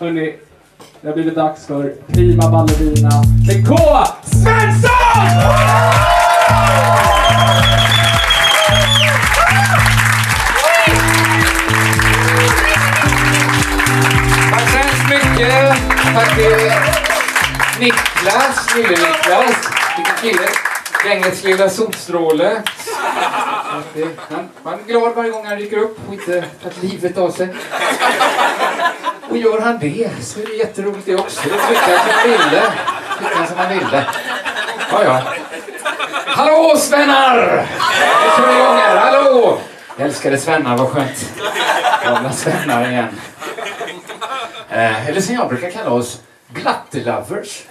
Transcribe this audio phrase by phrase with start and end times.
[0.00, 0.36] Hörni,
[1.00, 3.76] det har blivit dags för Prima Ballerina med K.
[4.24, 4.90] Svensson!
[14.50, 15.76] Tack så hemskt mycket.
[16.14, 16.72] Tack till
[17.80, 19.70] Niklas, lille Niklas.
[19.96, 20.48] Vilken kille.
[21.06, 22.62] Gängets lilla solstråle.
[24.28, 27.48] Han, man är glad varje gång han dyker upp och inte att livet av sig.
[29.34, 31.40] Och gör han det så är det jätteroligt det också.
[31.48, 32.62] Då fick han som han ville.
[33.18, 34.06] Fick han som han ville.
[34.90, 35.22] Ja, ja.
[36.26, 37.36] Hallå svennar!
[37.36, 38.96] Nu kör vi igång här.
[38.96, 39.58] Hallå!
[39.96, 41.32] Jag älskade svennar, vad skönt.
[42.04, 43.08] Gamla svennar igen.
[44.70, 47.62] Eh, eller som jag brukar kalla oss, blattelovers.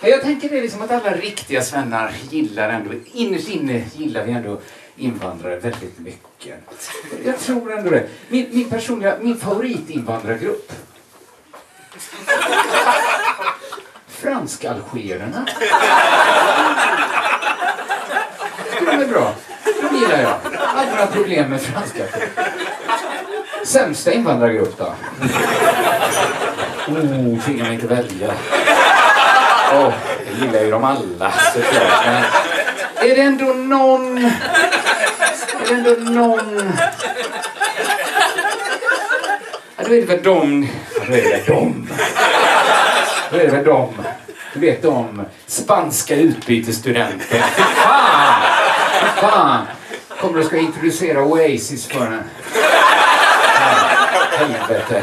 [0.00, 4.60] Jag tänker det liksom att alla riktiga svennar gillar ändå, innerst inne gillar vi ändå
[4.98, 6.54] invandrare väldigt mycket.
[7.24, 8.06] Jag tror ändå det.
[8.28, 10.72] Min, min personliga, min favoritinvandrargrupp.
[14.08, 15.46] Fransk-algererna.
[18.80, 19.34] De är bra.
[19.64, 20.36] De gillar jag.
[20.58, 22.04] Aldrig några problem med franska.
[23.64, 24.94] Sämsta invandrargrupp då?
[26.88, 28.34] Oh, tvingar mig inte välja.
[29.72, 29.92] Åh,
[30.26, 32.06] jag gillar ju dem alla såklart.
[32.06, 32.24] Men
[33.00, 34.18] är det ändå någon...
[34.18, 34.32] Är
[35.68, 36.72] det ändå någon...
[39.76, 40.68] Ja, då är det väl dom...
[40.94, 41.88] Ja, då är det väl dom.
[43.30, 43.94] Då är det väl dom.
[44.54, 45.22] Du vet dom.
[45.46, 47.44] spanska utbytesstudenter.
[47.56, 48.42] Fy fan!
[49.00, 49.66] Fy fan!
[50.20, 52.22] Kommer du ska introducera Oasis för en.
[54.38, 55.02] Helvete.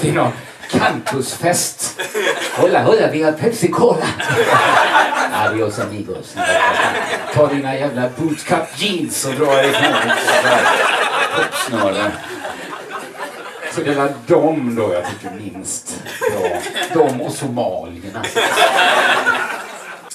[0.00, 0.32] Till någon
[0.68, 2.00] campusfest.
[2.56, 4.06] Hola, hola, vi har Pepsi Cola.
[5.32, 6.36] Adios amigos.
[7.34, 10.10] Ta dina jävla bootcut jeans och dra ifrån.
[11.36, 12.12] Popsnöre.
[13.74, 16.60] Så det var dom då jag tycker minst bra.
[16.94, 18.18] Dom och somalierna.
[18.18, 18.40] Alltså.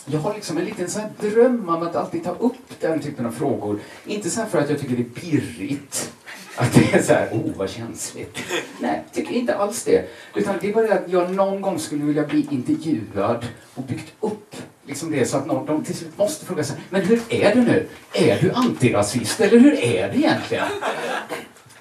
[0.06, 3.26] Jag har liksom en liten sån här dröm om att alltid ta upp den typen
[3.26, 3.80] av frågor.
[4.06, 6.12] Inte så här för att jag tycker det är pirrigt.
[6.56, 8.38] Att det är så här, oh vad känsligt.
[8.80, 10.10] Nej, tycker inte alls det.
[10.36, 14.14] Utan det är bara det att jag någon gång skulle vilja bli intervjuad och byggt
[14.20, 14.56] upp
[14.86, 17.62] liksom det så att någon, de till slut måste fråga sig, men hur är det
[17.62, 17.88] nu?
[18.14, 20.68] Är du antirasist eller hur är det egentligen?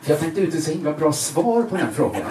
[0.00, 2.22] För jag tänkte ut ett så himla bra svar på den frågan.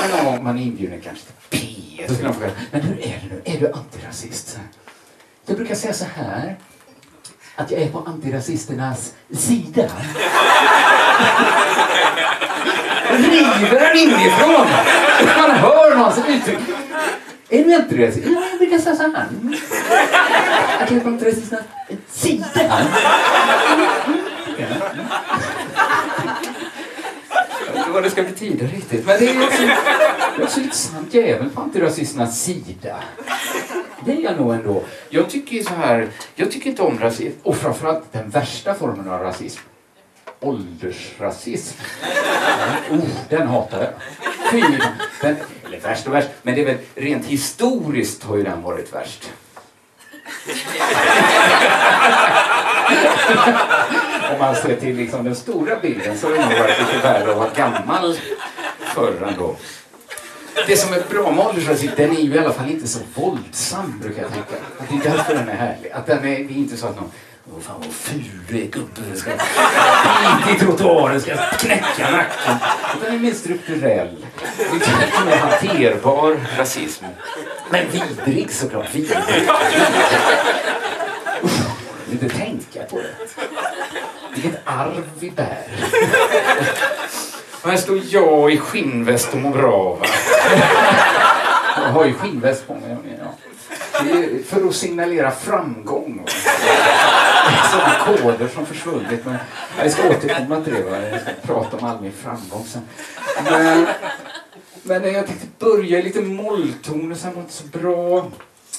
[0.00, 2.06] Men någon gång man är inbjuden kanske till P.
[2.08, 3.42] Så skulle de fråga, men hur är det nu?
[3.44, 4.58] Är du antirasist?
[5.46, 6.56] Jag brukar säga så här
[7.56, 9.90] att jag är på antirasisternas sida.
[13.10, 14.66] River den inifrån.
[15.36, 16.58] Man hör någon som uttryck.
[17.48, 18.26] Är du antirasist?
[18.26, 19.26] Ja, jag brukar säga så här.
[20.78, 21.64] Jag kan på antirasisternas
[22.10, 22.46] sida.
[27.66, 29.06] Jag vet inte vad det ska betyda riktigt.
[29.06, 31.08] Men det är också, det är också lite sant.
[31.10, 32.96] Jag är väl på antirasisternas sida.
[34.04, 34.82] Det är jag nog ändå.
[35.08, 37.38] Jag tycker så här, jag tycker inte om rasism.
[37.42, 39.60] Och framförallt den värsta formen av rasism.
[40.46, 41.76] Åldersrasism.
[42.90, 43.92] Oh, den hatar jag.
[44.50, 44.60] Fy,
[45.20, 48.94] den, eller värst och värst, men det är väl rent historiskt har ju den varit
[48.94, 49.30] värst.
[54.32, 57.30] Om man ser till liksom den stora bilden så har det nog varit lite värre
[57.30, 58.16] att vara gammal
[58.94, 59.56] förr ändå.
[60.66, 63.98] Det som är bra med åldersrasism, den är ju i alla fall inte så våldsam
[64.02, 64.54] brukar jag tänka.
[64.78, 65.90] Att det är därför den är härlig.
[65.90, 67.10] Att den är, det är inte så att någon
[67.54, 69.16] Åh fan vad ful du är gubbe.
[69.16, 72.56] Ska skita i trottoaren, ska knäcka nacken.
[73.02, 74.26] Den är mer strukturell.
[74.72, 74.90] Lite
[75.26, 77.04] mer hanterbar rasism.
[77.70, 78.94] Men vidrig såklart.
[78.94, 79.18] Vidrig.
[81.44, 81.60] Usch,
[82.12, 83.14] inte tänka på det.
[84.34, 85.66] Vilket arv vi bär.
[87.62, 89.98] Och här står jag i skinnväst och mår bra.
[91.76, 92.96] Jag har ju skinnväst på mig.
[93.20, 93.34] Ja.
[94.48, 96.26] För att signalera framgång.
[97.72, 99.24] Sådana koder som försvunnit.
[99.24, 99.36] Men
[99.78, 100.82] jag ska återkomma till det.
[100.82, 100.96] Va?
[101.02, 102.82] Jag ska prata om all min framgång sen.
[103.44, 103.86] Men,
[104.82, 107.14] men jag tänkte börja i lite molltoner.
[107.14, 108.30] Sen var inte så bra.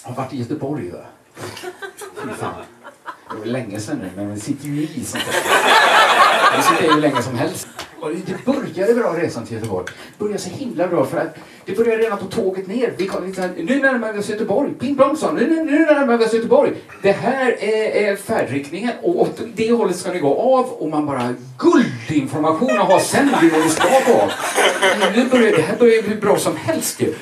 [0.04, 0.90] Jag har varit i Göteborg.
[0.92, 1.00] Va?
[1.36, 2.54] Fy fan.
[3.30, 5.24] Det var länge sedan nu, men det sitter ju i sånt.
[6.58, 7.68] Det sitter ju hur länge som helst.
[8.00, 9.86] Och det började bra resan till Göteborg.
[9.86, 12.94] Det började så himla bra för att det började redan på tåget ner.
[12.98, 14.74] Vi kom lite här, nu närmar vi oss Göteborg.
[14.74, 16.72] Ping plong sa nu, nu, nu närmar vi oss Göteborg.
[17.02, 21.06] Det här är, är färdriktningen och åt det hållet ska ni gå av och man
[21.06, 24.30] bara guldinformation att ha sen vid vad vi ska gå.
[25.16, 27.14] Nu börjar, det här börjar hur bra som helst ju.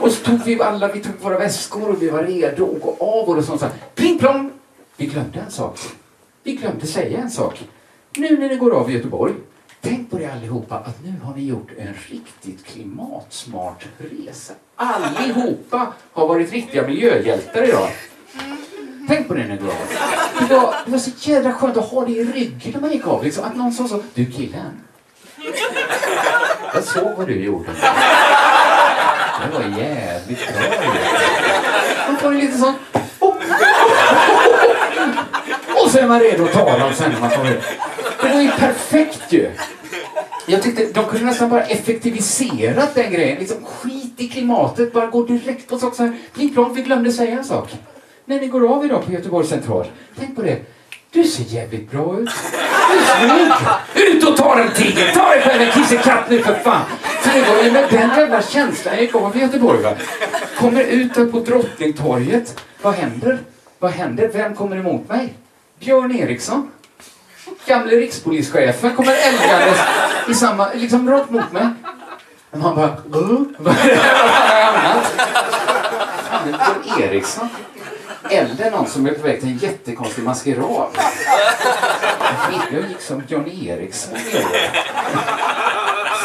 [0.00, 2.96] Och så tog vi alla, vi tog våra väskor och vi var redo att gå
[2.98, 3.70] av och så här.
[3.94, 4.50] pling plong.
[4.96, 5.78] Vi glömde en sak.
[6.42, 7.64] Vi glömde säga en sak.
[8.16, 9.32] Nu när ni går av i Göteborg
[9.84, 14.52] Tänk på det allihopa, att nu har ni gjort en riktigt klimatsmart resa.
[14.76, 17.88] Allihopa har varit riktiga miljöhjältar idag.
[19.08, 19.72] Tänk på det nu då.
[20.38, 23.06] Det var, det var så jädra skönt att ha det i ryggen när man gick
[23.06, 23.24] av.
[23.24, 24.80] Liksom, att någon sa så, du killen.
[26.74, 27.70] Jag såg vad du gjorde.
[29.42, 30.62] Det var jävligt bra.
[32.06, 32.74] Man får en lite sån...
[35.84, 37.62] Och så är man redo att tala sen när man kommer ut.
[38.22, 39.50] Det var ju perfekt ju.
[40.46, 43.38] Jag tyckte de kunde nästan bara effektiviserat den grejen.
[43.38, 45.96] Liksom, skit i klimatet, bara gå direkt på saker.
[45.96, 47.68] Så här, Flygplan, vi glömde säga en sak.
[48.24, 49.86] När ni går av idag på Göteborgs central,
[50.18, 50.58] tänk på det.
[51.12, 52.30] Du ser jävligt bra ut.
[52.90, 53.52] Du är
[53.94, 54.06] snygg.
[54.06, 55.14] Ut och ta den tigern!
[55.14, 56.84] Ta dig själv en kissekatt nu för fan!
[57.00, 59.82] För det var ju med den jävla känslan jag gick av i Göteborg.
[59.82, 59.94] Va?
[60.58, 62.60] Kommer ut där på Drottningtorget.
[62.82, 63.38] Vad händer?
[63.78, 64.30] Vad händer?
[64.32, 65.34] Vem kommer emot mig?
[65.80, 66.70] Björn Eriksson.
[67.66, 69.78] Gamle rikspolischefen kommer älgandes
[70.28, 71.68] i samma, liksom rakt mot mig.
[72.50, 72.96] Och man bara,
[73.58, 75.06] vad har jag hamnat?
[76.30, 76.54] Fan,
[76.98, 77.48] är Eriksson.
[78.30, 80.88] Eller någon som är på väg till en jättekonstig maskerad.
[82.72, 84.70] Jag gick som John Eriksson gjorde.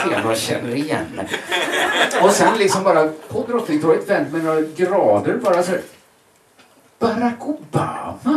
[0.03, 1.27] Se om jag känner igen mig.
[2.21, 5.81] Och sen liksom bara på Drottningtorget vänt med några grader bara så här.
[6.99, 8.36] Barack Obama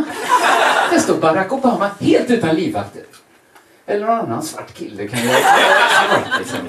[1.11, 3.03] alltså Barack Obama helt utan livvakter.
[3.85, 5.27] Eller någon annan svart kille kan ju
[6.39, 6.59] liksom.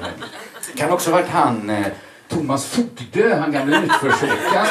[0.76, 1.86] Kan också ha varit han eh,
[2.28, 4.66] Thomas Fogdö, han gamle utförsåkaren.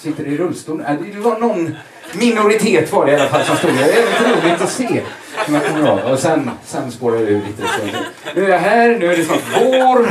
[0.00, 0.80] Sitter i rullstol.
[0.80, 1.76] Äh, det var någon
[2.12, 3.86] minoritet var det i alla fall som stod där.
[3.86, 5.02] Det är roligt att se.
[5.48, 5.98] man kommer av.
[5.98, 7.62] Och sen, sen spårar det ur lite.
[7.62, 7.98] Så
[8.34, 10.10] nu är jag här, nu är det snart vår.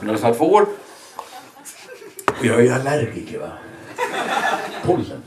[0.00, 0.66] Nu är det snart vår.
[2.38, 3.52] Och jag är ju allergiker va.
[4.84, 5.22] Pollen.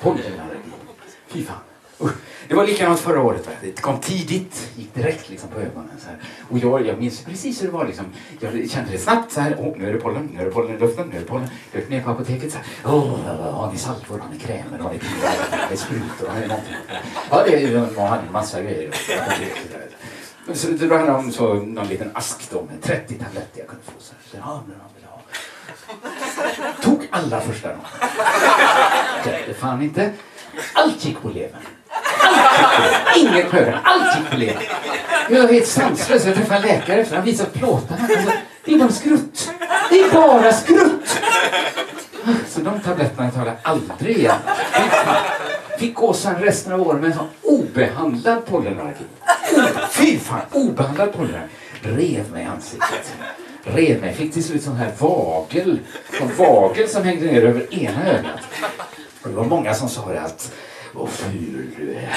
[0.00, 0.64] Pollenallergi.
[1.28, 1.56] Fy fan.
[2.48, 3.46] Det var likadant förra året.
[3.46, 3.52] Va?
[3.62, 5.90] Det kom tidigt, gick direkt liksom på ögonen.
[5.98, 6.18] Så här.
[6.50, 7.86] Och jag, jag minns precis hur det var.
[7.86, 8.04] Liksom.
[8.40, 9.32] Jag kände det snabbt.
[9.32, 9.54] Så här.
[9.54, 11.48] Oh, nu är det pollen, nu är det pollen i luften, nu är det pollen.
[11.72, 12.52] Jag gick ner på apoteket.
[12.52, 12.94] Så här.
[12.94, 13.18] Oh,
[13.50, 16.74] har ni salvor, har ni krämer, har ni piller, har ni sprutor, har ni någonting?
[17.30, 18.94] Ja, det jag hade en massa grejer.
[20.52, 23.92] Så det var om så, någon liten ask då med 30 tabletter jag kunde få.
[23.98, 24.30] Så, här.
[24.30, 25.22] så ja, men ja.
[26.82, 27.80] Tog alla första dagen.
[29.24, 30.12] Det fan inte.
[30.74, 31.62] Allt gick på levern.
[32.20, 33.16] Allt.
[33.16, 33.78] Inget på ögonen.
[33.84, 34.36] Allt på.
[35.28, 36.26] Jag var helt sanslös.
[36.26, 37.16] Jag träffade en läkare efter.
[37.16, 38.00] Han visade plåtarna.
[38.02, 38.32] Alltså,
[38.64, 39.50] Det är bara skrutt.
[39.90, 41.20] Det är bara skrutt.
[42.48, 44.36] Så de tabletterna tar jag aldrig igen.
[45.78, 49.04] Fick gå sen resten av året med en sån obehandlad pollenallergi.
[49.90, 51.48] Fy fan, obehandlad pollenallergi.
[51.82, 53.14] Rev mig i ansiktet.
[53.62, 54.14] Rev mig.
[54.14, 55.78] Fick till slut sån här vagel.
[56.18, 58.40] Sån vagel som hängde ner över ena ögat.
[59.22, 60.52] Och det var många som sa det att
[60.94, 62.08] vad ful du är.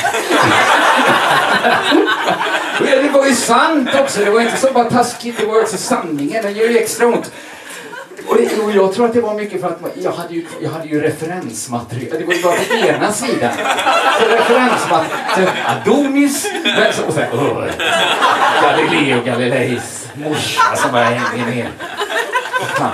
[3.04, 4.20] Det var ju sant också.
[4.20, 5.40] Det var inte så bara taskigt.
[5.40, 6.44] Det var också sanningen.
[6.44, 7.32] Den gör ju extra ont.
[8.28, 10.70] Och, det, och jag tror att det var mycket för att jag hade ju, jag
[10.70, 12.20] hade ju referensmaterial.
[12.20, 13.52] Det var ju bara på ena sidan.
[14.20, 15.50] Så referensmaterial.
[15.66, 16.48] Adonis.
[16.64, 17.72] Men så, och så här,
[18.62, 21.68] Galileo Galileis morsa som bara hängde med.
[22.78, 22.92] Fan.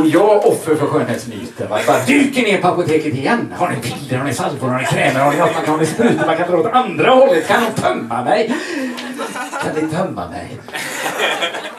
[0.00, 1.68] Och jag offer för skönhetsmyten.
[1.70, 1.78] va.
[1.86, 3.54] Bara dyker ner på apoteket igen.
[3.56, 5.80] Har ni piller, har ni salvor, har ni krämer, har ni något man kan, har
[5.80, 7.48] ni sprutor man kan dra åt andra hållet?
[7.48, 8.54] Kan de tömma mig?
[9.62, 10.58] Kan ni tömma mig?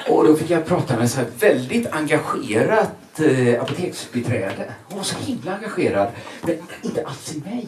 [0.08, 4.74] Och då fick jag prata med ett väldigt engagerat eh, apoteksbiträde.
[4.90, 6.08] Hon var så himla engagerad,
[6.42, 7.68] men inte alls i mig.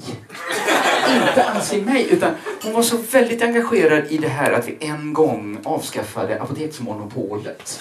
[1.29, 2.31] Inte alls i mig, utan
[2.63, 7.79] hon var så väldigt engagerad i det här att vi en gång avskaffade apoteksmonopolet.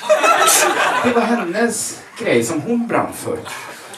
[1.04, 3.38] Det var hennes grej som hon brann för.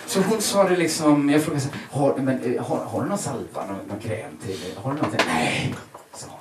[0.06, 3.08] Så hon sa det liksom, jag frågade så här, har, men, eh, har, har du
[3.08, 5.20] någon salva, någon, någon kräm till, har du någonting?
[5.28, 5.74] Nej,
[6.14, 6.38] sa hon.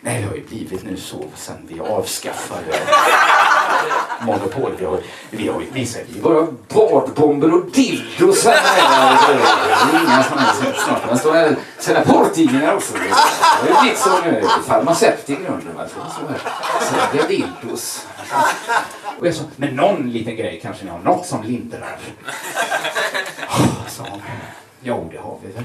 [0.00, 2.72] Nej, det har ju blivit nu så sen vi avskaffade
[4.20, 4.72] monopol.
[4.78, 8.60] Vi har, vi har, vi säljer ju bara badbomber och dildos här.
[9.92, 11.06] Det är inga sådana snart.
[11.06, 12.92] Man står här och säljer porrtidningar också.
[12.92, 14.38] Det är ju blivit nu.
[14.38, 15.88] Eh, Farmaceut i grunden.
[16.80, 18.06] Säljer dildos.
[19.18, 20.98] Och jag sa, men någon liten grej kanske ni har.
[20.98, 21.98] Något som lindrar.
[23.48, 24.22] Oh, sa hon.
[24.82, 25.64] Jo, det har vi väl.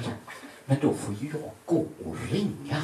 [0.65, 2.77] Men då får ju jag gå och ringa.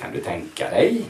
[0.00, 1.02] Kan du tänka dig?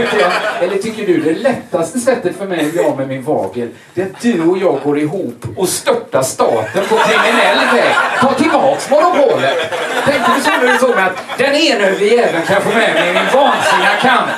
[0.60, 4.02] Eller tycker du det lättaste sättet för mig att bli av med min vagel det
[4.02, 7.94] är att du och jag går ihop och störtar staten på kriminell väg.
[8.20, 9.70] Ta tillbaks monopolet.
[10.04, 13.10] Tänkte du så när du såg mig att den enögde jäveln kan få med mig
[13.10, 14.30] i min vansinniga kamp.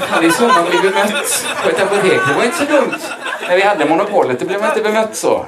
[0.00, 2.20] Han det är så man blir bemött på ett apotek.
[2.28, 2.98] Det var inte så dumt.
[3.48, 5.46] När vi hade monopolet, det blev man inte bemött så.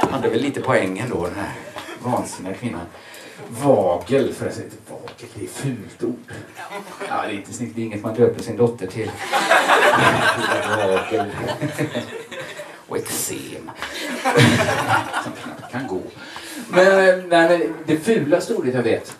[0.00, 1.52] Han hade väl lite poäng ändå, den här
[2.02, 2.86] vansinniga kvinnan.
[3.48, 4.70] Vagel, förresten.
[4.88, 6.32] Vagel, det är ett fult ord.
[7.08, 7.76] Ja, det är inte snyggt.
[7.76, 9.10] Det är inget man döper sin dotter till.
[10.76, 11.26] Vagel.
[12.88, 13.70] Och eksem.
[15.24, 15.32] Som
[15.70, 16.02] kan gå.
[16.68, 19.16] Men, nej, men det fulaste ordet jag vet,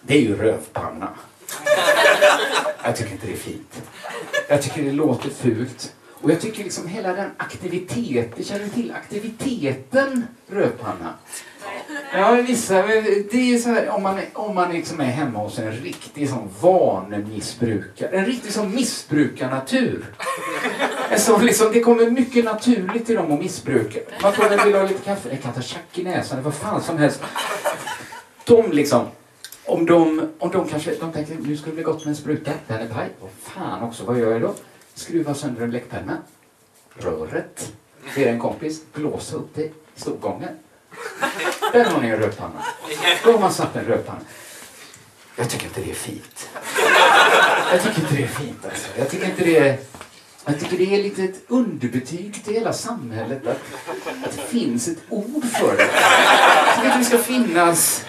[0.00, 1.08] det är ju rövpanna.
[2.82, 3.82] Jag tycker inte det är fint.
[4.48, 5.94] Jag tycker det låter fult.
[6.10, 11.14] Och jag tycker liksom hela den aktiviteten, känner du till aktiviteten rövpanna?
[12.12, 15.72] Ja, vissa, det är så här, om man, om man liksom är hemma hos en
[15.72, 20.04] riktig sån vanemissbrukare, en riktig sån missbrukarnatur.
[21.16, 24.00] Så liksom, det kommer mycket naturligt till dem att missbruka.
[24.22, 26.82] Man får väl vill ha lite kaffe, jag kan ta tjack i näsan, vad fan
[26.82, 27.22] som helst.
[28.44, 29.06] De liksom,
[29.64, 32.50] om de, om de kanske, de tänker nu ska det bli gott med en spruta,
[32.66, 33.08] den är paj.
[33.20, 34.54] vad fan också, vad gör jag då?
[34.94, 36.16] Skruva sönder en bläckpenna.
[36.94, 37.72] Röret.
[38.16, 40.50] Ber en kompis blåsa upp det i stolgången.
[41.72, 42.64] Där har ni en rödpanna.
[43.24, 44.20] Då har man satt en rödpanna.
[45.36, 46.48] Jag tycker inte det är fint.
[47.72, 48.88] Jag tycker inte det är fint alltså.
[48.98, 49.78] Jag tycker inte det är...
[50.46, 53.60] Jag tycker det är lite ett underbetyg till hela samhället att,
[54.24, 55.88] att det finns ett ord för det.
[56.66, 58.04] Jag tycker att det ska finnas...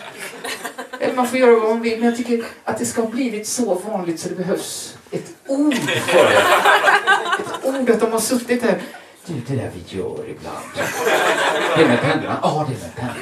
[0.99, 3.47] Eller man får göra vad man vill, men jag tycker att det ska ha blivit
[3.47, 5.75] så vanligt så det behövs ett ord
[6.07, 6.43] för det.
[7.39, 8.81] Ett ord att de har suttit här
[9.27, 10.65] du, det där vi gör ibland.
[11.75, 12.37] Det är med pennan?
[12.41, 13.15] Ja, det är med pennan.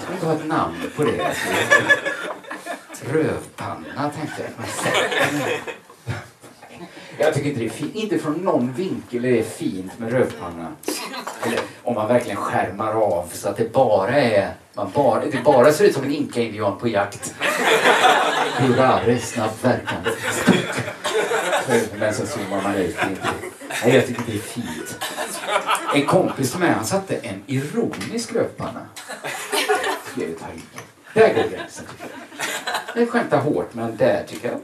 [0.00, 1.34] Ska vi inte ha ett namn på det?
[3.12, 4.50] Rövpanna, tänkte jag.
[7.18, 7.94] Jag tycker inte det är fint.
[7.94, 10.72] Inte från någon vinkel är det fint med rövpanna.
[11.46, 14.54] Eller om man verkligen skärmar av så att det bara är...
[14.74, 17.34] Man bara, det bara ser ut som en inka-indian på jakt.
[18.56, 20.10] Hurra, snabbt verkande.
[21.98, 22.96] Men så zoomar man ut.
[23.84, 24.98] Nej, jag tycker det är fint.
[25.94, 28.86] En kompis till mig, han satte en ironisk rövpanna.
[31.14, 33.08] Där går gränsen, tycker jag.
[33.08, 34.60] Skämtar hårt, men där tycker jag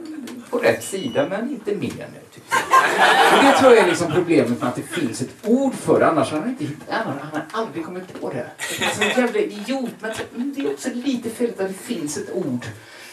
[0.51, 2.21] på rätt sida, men inte mer nu.
[2.35, 3.45] Tycker jag.
[3.45, 6.07] det tror jag är liksom problemet med att det finns ett ord för det.
[6.07, 8.47] Annars hade han inte hittat, han hade aldrig kommit på det.
[8.85, 9.91] Alltså, en jävla idiot.
[10.35, 12.67] Men det är också lite fel att det finns ett ord.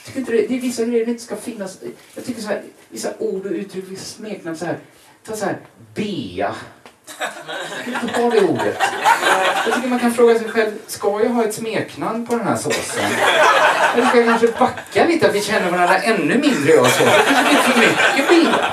[0.05, 1.77] Tycker inte det, det är vissa grejer det inte ska finnas.
[2.15, 4.77] Jag tycker så här, vissa ord och uttryck, vissa smeknamn så här.
[5.29, 5.57] Ta så här,
[5.95, 6.55] bea.
[7.85, 8.77] Inte ha det ordet.
[9.65, 12.55] Jag tycker man kan fråga sig själv, ska jag ha ett smeknamn på den här
[12.55, 13.03] såsen?
[13.93, 17.03] Eller ska jag kanske backa lite, att vi känner varandra ännu mindre jag och så?
[17.03, 18.65] Det kanske blir för mycket bea.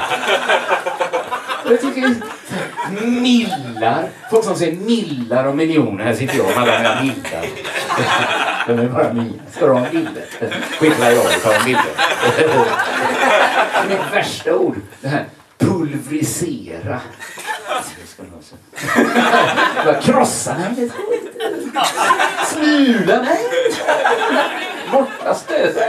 [1.70, 2.14] Jag tycker
[3.20, 4.08] millar.
[4.30, 6.04] Folk som säger millar och miljoner.
[6.04, 7.46] Här sitter jag med alla mina millar.
[8.66, 9.42] De är bara mina.
[9.52, 10.24] Ska de ha bilder?
[10.80, 11.84] Skitlar jag och tar en bilder.
[13.88, 14.76] Mitt värsta ord.
[15.00, 15.24] Det här
[15.76, 17.00] pulverisera.
[19.84, 20.90] Bara krossa, den.
[22.46, 23.26] Smula, den.
[24.92, 25.80] Borta, stöta.
[25.80, 25.86] Jag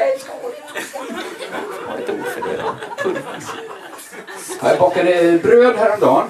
[1.88, 2.64] har för det.
[4.62, 6.28] Jag bakade bröd häromdagen.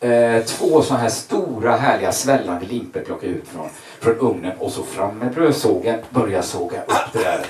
[0.00, 3.68] Eh, två så här stora härliga svällande limpor plockade ut från,
[4.00, 7.46] från ugnen och så fram med brödsågen, börja såga upp det där.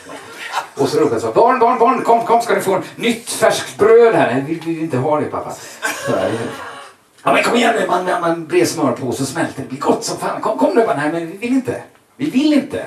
[0.75, 3.79] Och så ropade jag så barn, barn, barn, kom, kom ska ni få nytt färskt
[3.79, 4.35] bröd här.
[4.35, 5.53] Nej, vi vill inte ha det pappa.
[7.23, 10.05] Ja men kom igen nu, man, man brer smör på så smälter det blir gott
[10.05, 10.41] som fan.
[10.41, 11.83] Kom, kom nu bara, nej men vi vill inte.
[12.17, 12.87] Vi vill inte.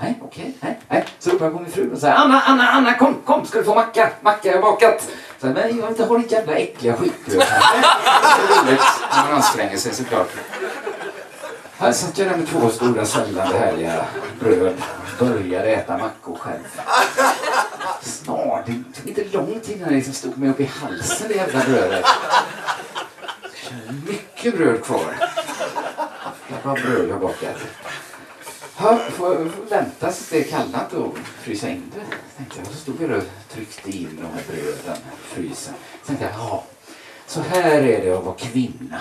[0.00, 1.04] Nej, okej, okay, nej, nej.
[1.18, 3.64] Så ropade jag på min fru och sa Anna, Anna, Anna, kom, kom, ska du
[3.64, 4.10] få macka?
[4.20, 5.08] Macka, jag har bakat.
[5.40, 7.38] Så, men jag vill inte ha ditt jävla äckliga skitbröd.
[8.66, 8.78] Det
[9.16, 10.30] man anstränger sig såklart.
[11.78, 14.04] Här satt jag där med två stora svällande härliga
[14.40, 14.74] bröd.
[15.18, 16.80] Började äta mackor själv.
[18.02, 21.34] Snart, det tog inte lång tid innan det liksom stod mig upp i halsen det
[21.34, 22.04] jävla brödet.
[24.06, 25.14] Mycket bröd kvar.
[26.50, 27.56] Jävla bröd jag bakat.
[28.76, 32.16] Får, får vänta tills det är kallat och frysa in det.
[32.36, 32.66] Tänkte jag.
[32.66, 35.74] Så stod jag och tryckte in de här bröden i frysen.
[36.06, 36.64] Tänkte jag, ja,
[37.26, 39.00] så här är det att vara kvinna.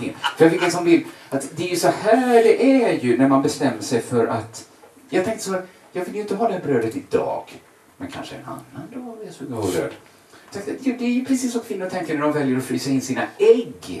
[0.00, 0.14] In.
[0.36, 3.18] För jag fick en sån bild att det är ju så här det är ju
[3.18, 4.68] när man bestämmer sig för att...
[5.08, 5.56] Jag tänkte så,
[5.92, 7.44] jag vill ju inte ha det här brödet idag.
[7.96, 9.92] Men kanske en annan dag jag suger på bröd.
[10.52, 14.00] Det är ju precis så kvinnor tänker när de väljer att frysa in sina ägg.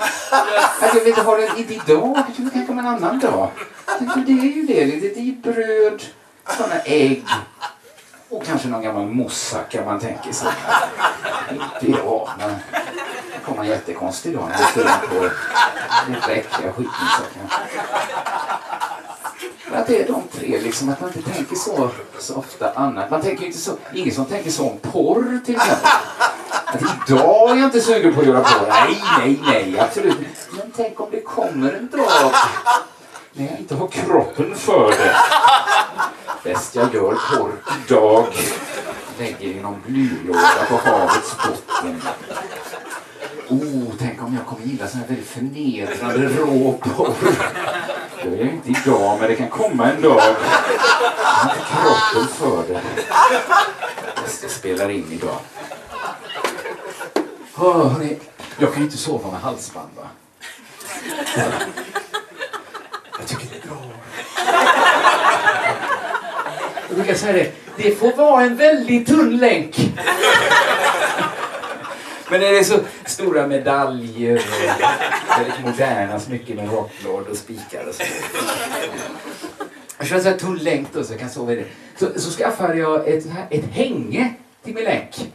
[0.80, 3.50] Att jag vill inte ha det inte idag, jag vill tänka om en annan dag.
[4.26, 6.02] Det är ju det, det är ju bröd,
[6.56, 7.24] sådana ägg
[8.30, 10.52] och kanske någon gammal moussaka man tänker sig.
[11.50, 12.50] Inte idag, men
[13.40, 15.30] det kommer en jättekonstig dag när det står på
[16.06, 17.48] den äckliga skitmoussakan.
[19.72, 23.10] Att det är de tre, liksom, att man inte tänker så, så ofta annat.
[23.10, 25.90] Man tänker inte så, ingen som tänker så om porr till exempel.
[26.64, 28.68] Att idag är jag inte sugen på att göra porr.
[28.68, 30.18] Nej, nej, nej, absolut
[30.50, 32.32] Men tänk om det kommer en dag
[33.32, 35.16] när jag inte har kroppen för det.
[36.44, 37.52] Bäst jag gör porr
[37.86, 38.26] idag.
[39.18, 42.02] Lägger i någon blylåda på havets botten.
[43.50, 47.14] Oh, tänk om jag kommer gilla sån här väldigt förnedrande råporr.
[48.22, 50.20] Det är jag inte idag, men det kan komma en dag.
[50.20, 50.34] Jag
[51.24, 52.80] har inte kroppen för det.
[54.42, 55.36] Jag spelar in idag.
[57.56, 58.18] Oh, hörni,
[58.58, 60.06] jag kan ju inte sova med halsband, va?
[63.18, 63.82] Jag tycker det är bra.
[66.88, 69.92] Jag brukar säga det, det får vara en väldigt tunn länk.
[72.30, 72.78] Men är det så
[73.20, 78.02] stora medaljer och väldigt moderna smycken med rockblad och spikar och så.
[79.98, 81.64] Jag kör en sån här tunn länk då så jag kan sova i det.
[81.96, 84.34] Så, så skaffade jag ett, ett hänge
[84.64, 85.32] till min länk.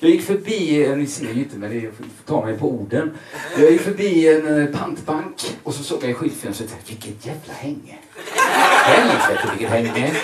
[0.00, 3.18] Jag gick förbi, ni ser ju inte men det tar ta mig på orden.
[3.58, 7.98] Jag gick förbi en eh, pantbank och så såg jag i skyltfönstret, vilket jävla hänge.
[8.84, 10.14] Helvete vilket hänge.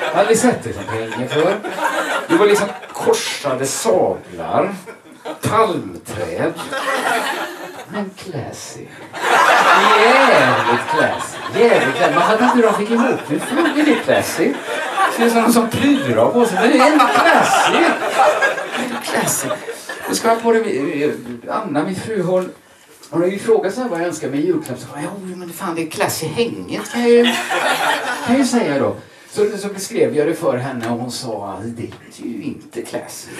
[0.00, 1.56] Jag har aldrig sett ett sånt hänge förr.
[2.28, 4.74] Det var liksom korsade sablar,
[5.42, 6.52] palmträd.
[7.88, 8.80] Men classy.
[10.00, 11.60] Jävligt classy.
[11.60, 12.14] Jävligt classy.
[12.14, 13.38] Man hade inte hur de fick ihop det.
[13.38, 14.52] Fan, är det classy?
[15.16, 16.58] Ser ut som någon som plyrar på sig.
[16.60, 17.84] Men det är ändå classy.
[19.04, 19.48] Classy.
[20.08, 21.14] Då ska jag på det.
[21.48, 22.52] Anna, min fru, hon
[23.10, 24.78] hon har ju frågat sig vad jag önskar mig i julklapp.
[24.78, 27.34] Så jag, jo, men fan det är classy hänget kan jag ju, kan
[28.28, 28.96] jag ju säga då.
[29.34, 32.82] Så, så beskrev jag det för henne och hon sa att det är ju inte
[32.82, 33.30] classy.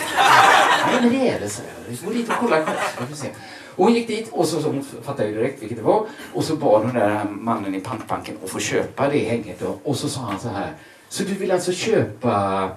[0.87, 1.91] Nej men det är det, så jag.
[1.91, 3.35] Vi får dit och kolla själv.
[3.77, 6.07] Och hon gick dit och så, så hon fattade ju direkt vilket det var.
[6.33, 9.61] Och så bad hon där mannen i pantbanken att få köpa det hänget.
[9.61, 9.79] Då.
[9.85, 10.73] Och så sa han så här.
[11.09, 12.69] Så du vill alltså köpa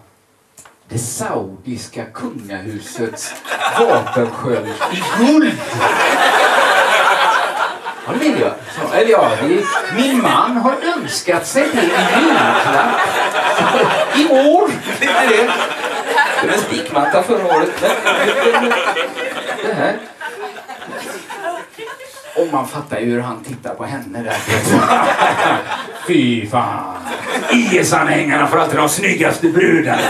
[0.90, 3.34] det saudiska kungahusets
[3.80, 5.54] vapensköld i guld?
[8.08, 8.52] Ja, det vill jag.
[8.76, 9.64] Så, eller ja, det,
[9.96, 13.00] min man har önskat sig det i julklapp.
[14.16, 15.52] I år det det.
[16.42, 17.72] Det var en spikmatta förra året.
[19.64, 19.98] Det här.
[22.36, 24.38] Och man fattar ju hur han tittar på henne där.
[26.08, 26.96] Fy fan.
[27.52, 30.02] IS-anhängarna får alltid de snyggaste brudarna.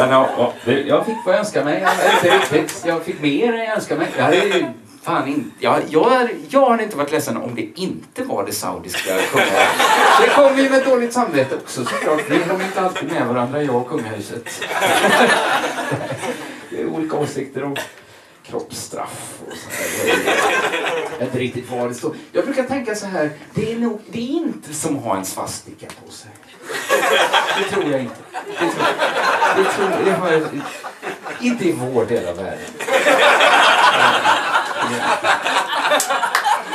[0.00, 0.52] Men, ja,
[0.86, 1.86] jag fick vad jag önskade mig.
[2.22, 4.08] Jag, jag fick mer än jag önskade mig.
[4.16, 8.46] Jag hade fan in, jag, jag, jag hade inte varit ledsen om det inte var
[8.46, 9.68] det saudiska kungahuset.
[10.20, 12.30] Det kommer ju med dåligt samvete också såklart.
[12.30, 14.48] Vi kommer inte alltid med varandra, jag och kungahuset.
[16.70, 17.76] Det är olika åsikter om
[18.42, 20.14] kroppsstraff och sådär.
[21.12, 22.16] Jag vet inte riktigt vad det står.
[22.32, 25.24] Jag brukar tänka så här, det är, nog, det är inte som att ha en
[25.24, 26.30] svastika på sig.
[27.58, 28.16] Det tror jag inte.
[28.46, 28.70] Det tror,
[29.56, 30.42] det tror det har jag,
[31.40, 32.58] inte i vår del av världen.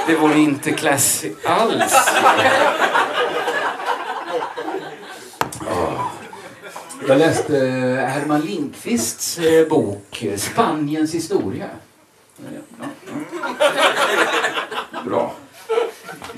[0.08, 1.96] Det vore inte classy alls.
[7.08, 7.56] Jag läste
[8.14, 11.70] Herman Lindqvists eh, bok Spaniens historia.
[15.06, 15.34] Bra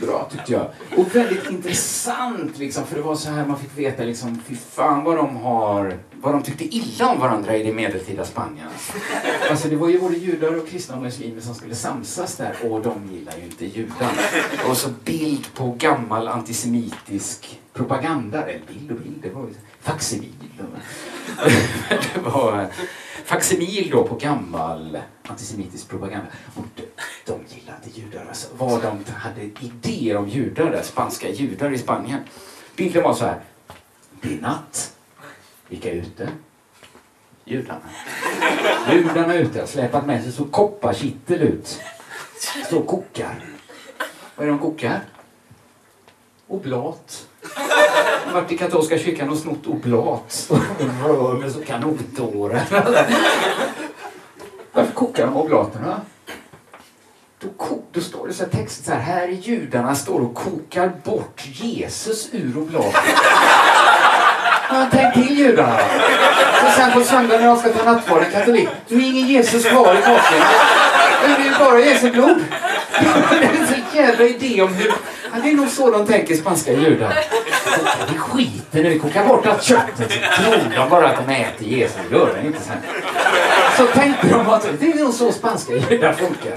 [0.06, 0.68] bra tyckte jag.
[0.98, 5.04] Och väldigt intressant liksom, för det var så här man fick veta liksom, fy fan
[5.04, 8.68] vad de har, vad de tyckte illa om varandra i det medeltida Spanien.
[9.50, 12.82] Alltså det var ju både judar och kristna och muslimer som skulle samsas där och
[12.82, 14.22] de gillar ju inte judarna.
[14.70, 20.34] Och så bild på gammal antisemitisk propaganda, eller bild och bild, det var ju faksimil.
[22.14, 22.68] det var
[23.26, 26.28] faksimil då på gammal antisemitisk propaganda.
[26.56, 26.82] Och de,
[27.26, 28.26] de gillade inte judar.
[28.26, 32.20] Alltså, vad de hade idéer om judar spanska judar i Spanien.
[32.76, 33.40] Bilden var så här.
[34.22, 34.96] Det är natt.
[35.68, 36.30] Vilka är ute?
[37.46, 37.90] Judarna.
[38.92, 41.82] Judarna är ute, har släpat med sig så kopparkittel ut.
[42.66, 43.46] Står och kokar.
[44.36, 45.02] Vad är det de kokar?
[46.48, 47.28] Oblat.
[48.26, 50.48] De har varit i katolska kyrkan och snott oblat.
[50.50, 50.60] Och
[51.04, 52.66] rör med kanotåren.
[54.74, 56.02] Varför kokar de oblaterna?
[57.40, 57.48] Då,
[57.92, 61.42] då står det så här text så här, här är judarna står och kokar bort
[61.46, 63.02] Jesus ur oblaten.
[64.62, 65.80] Han tänk till judarna.
[66.62, 69.94] Så sen på söndag när de ska ta nattvarden, katolik, då är ingen Jesus kvar
[69.94, 70.48] i kakan.
[71.22, 72.44] Det är ju bara Jesu blod.
[73.00, 74.94] Det är en så jävla idé om hur...
[75.34, 77.20] Ja, det är nog så de tänker spanska judar.
[78.12, 80.10] Vi skiter nu i kokar bort allt köttet.
[80.10, 82.78] Tror de bara att de äter Jesus, gör de inte sen.
[83.78, 86.54] Så tänkte de att det är nog så spanska judar funkar.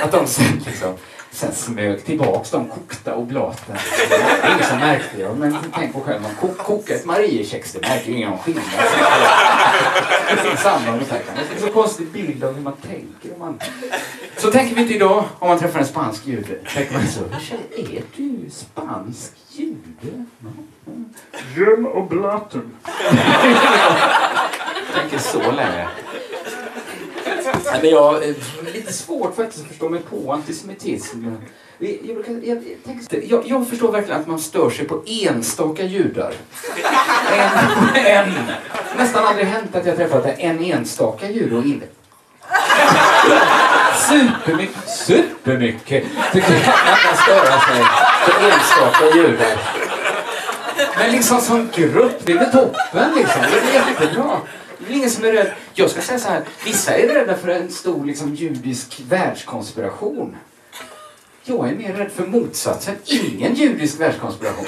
[0.00, 0.94] Att de sen liksom
[1.30, 3.76] sen smög tillbaks de kokta oblaten.
[4.08, 4.14] Det
[4.46, 5.34] är ingen som märkte det.
[5.34, 8.64] Men tänk på själv, man ko kokar ett Mariekex, det märker ingen skillnad.
[11.36, 13.32] Det är så konstig bild av hur man tänker.
[13.32, 13.60] Om man...
[14.36, 16.54] Så tänker vi inte idag om man träffar en spansk jude.
[16.74, 17.20] Tänker man så,
[17.76, 20.24] är du spansk jude?
[21.56, 22.76] Jem och blatten.
[24.94, 25.88] tänker så länge.
[27.72, 31.24] Nej, men jag eh, har lite svårt faktiskt att förstå mig på antisemitism.
[31.78, 32.62] Jag, jag, jag,
[33.28, 36.34] jag, jag, förstår verkligen att man stör sig på enstaka judar.
[37.32, 38.34] En, en.
[38.96, 41.86] Nästan aldrig hänt att jag träffat en enstaka jude och inte...
[44.08, 47.84] Supermycket, supermycket tycker jag att man störa sig
[48.24, 49.58] på enstaka judar.
[50.98, 53.42] Men liksom som grupp, det är väl toppen liksom.
[53.42, 54.40] Det är jättebra.
[54.78, 55.52] Det är ingen som är rädd.
[55.74, 60.36] Jag ska säga så här, vissa är rädda för en stor liksom, judisk världskonspiration.
[61.44, 62.94] Jag är mer rädd för motsatsen.
[63.04, 64.66] Ingen judisk världskonspiration.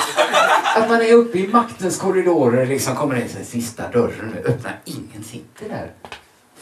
[0.76, 4.80] Att man är uppe i maktens korridorer, liksom kommer in sista dörren och öppnar.
[4.84, 5.92] Ingen sitter där.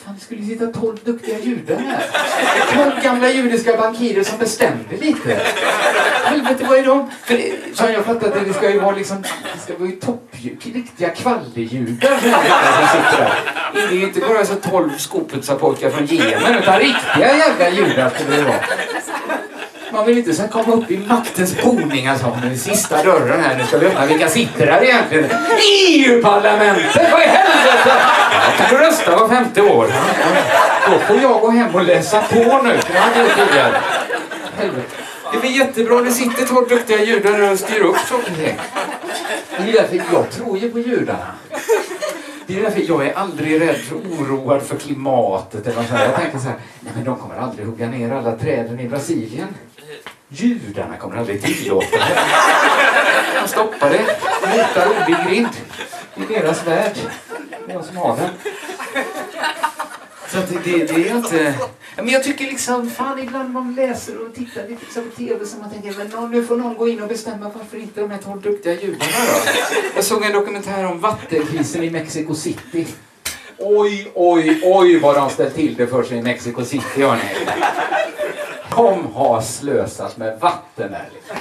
[0.07, 2.05] Fan, det skulle sitta tolv duktiga judar här.
[2.75, 5.41] Tolv gamla judiska bankirer som bestämde lite.
[6.25, 7.11] Helvete, vad är de?
[7.25, 9.23] För det, som jag fattat det, det ska ju vara liksom,
[9.55, 13.89] det ska vara ju toppljud, riktiga kvallerjudar som sitter där.
[13.91, 18.43] Det är inte bara så tolv skoputsarpojkar från Jemen, utan riktiga jävla judar skulle det
[18.43, 18.61] vara.
[19.97, 22.39] Man vill inte sen komma upp i maktens boning alltså.
[22.43, 24.07] Den sista dörren här, nu ska vi öppna.
[24.07, 25.31] Vilka sitter här egentligen?
[26.05, 27.13] EU-parlamentet!
[27.13, 28.01] Vad i helvete!
[28.57, 29.87] kan du rösta var femte år.
[30.91, 32.79] Då får jag gå hem och läsa på nu.
[32.93, 33.81] Det hade jag tidigare.
[35.33, 36.01] Det blir jättebra.
[36.01, 38.55] Det sitter två duktiga judar och styr upp saker.
[39.59, 41.27] Det är därför jag tror ju på judarna.
[42.47, 45.67] Det är därför jag är aldrig rädd för oroad för klimatet.
[45.67, 46.05] Eller så här.
[46.05, 49.49] Jag tänker så här, nej men de kommer aldrig hugga ner alla träden i Brasilien.
[50.29, 52.19] Judarna kommer aldrig tillåta det.
[53.43, 54.07] De stoppar det.
[54.41, 55.49] Motar obig grind.
[56.17, 56.97] i deras värld.
[57.67, 58.31] Det är jag som har den.
[60.29, 61.55] Så det, det, det, är inte...
[61.97, 65.57] Men jag tycker liksom, fan ibland man läser och tittar lite liksom på TV så
[65.59, 68.41] man tänker, men nu får någon gå in och bestämma varför inte de här tolv
[68.41, 69.51] duktiga judarna då?
[69.95, 72.87] Jag såg en dokumentär om vattenkrisen i Mexico City.
[73.59, 77.23] Oj, oj, oj vad de ställt till det för sig i Mexico City, hörni.
[78.77, 81.09] De har slösat med vatten där.
[81.15, 81.37] Liksom.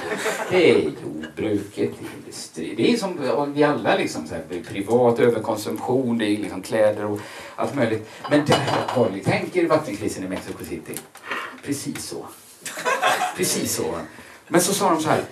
[0.50, 2.74] Det är jordbruket, det är industri.
[2.76, 7.20] Det är som vi alla liksom, så här, privat överkonsumtion, det är liksom kläder och
[7.56, 8.10] allt möjligt.
[8.30, 10.92] Men där har ni tänker vattenkrisen i Mexico City.
[11.64, 12.26] Precis så.
[13.36, 13.94] Precis så.
[14.48, 15.22] Men så sa de så här,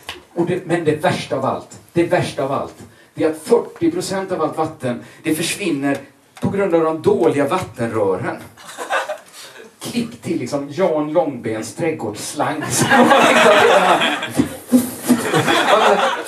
[0.48, 2.76] det, men det värsta av allt, det värsta av allt,
[3.14, 5.98] det är att 40 procent av allt vatten, det försvinner
[6.40, 8.36] på grund av de dåliga vattenrören
[9.90, 12.64] klipp till liksom Jan Långbens trädgårdsslang.